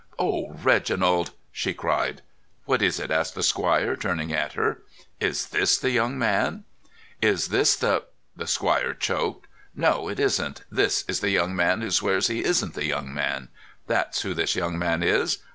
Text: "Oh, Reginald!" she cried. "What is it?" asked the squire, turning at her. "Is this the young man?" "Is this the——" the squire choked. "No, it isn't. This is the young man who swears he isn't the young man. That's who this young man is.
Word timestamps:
"Oh, 0.17 0.55
Reginald!" 0.63 1.29
she 1.51 1.75
cried. 1.75 2.23
"What 2.65 2.81
is 2.81 2.99
it?" 2.99 3.11
asked 3.11 3.35
the 3.35 3.43
squire, 3.43 3.95
turning 3.95 4.33
at 4.33 4.53
her. 4.53 4.81
"Is 5.19 5.49
this 5.49 5.77
the 5.77 5.91
young 5.91 6.17
man?" 6.17 6.63
"Is 7.21 7.49
this 7.49 7.75
the——" 7.75 8.05
the 8.35 8.47
squire 8.47 8.95
choked. 8.95 9.45
"No, 9.75 10.07
it 10.09 10.19
isn't. 10.19 10.63
This 10.71 11.05
is 11.07 11.19
the 11.19 11.29
young 11.29 11.55
man 11.55 11.81
who 11.81 11.91
swears 11.91 12.29
he 12.29 12.43
isn't 12.43 12.73
the 12.73 12.85
young 12.87 13.13
man. 13.13 13.49
That's 13.85 14.23
who 14.23 14.33
this 14.33 14.55
young 14.55 14.75
man 14.79 15.03
is. 15.03 15.37